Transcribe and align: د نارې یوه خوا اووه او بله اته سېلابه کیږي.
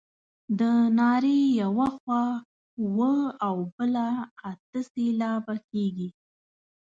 د 0.59 0.61
نارې 0.97 1.37
یوه 1.61 1.87
خوا 1.97 2.25
اووه 2.81 3.15
او 3.47 3.55
بله 3.77 4.07
اته 4.49 4.79
سېلابه 4.91 5.55
کیږي. 5.71 6.09